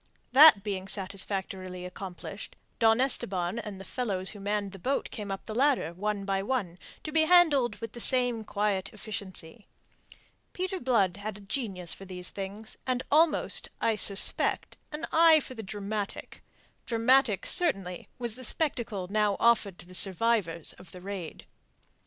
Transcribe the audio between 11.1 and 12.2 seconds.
had a genius for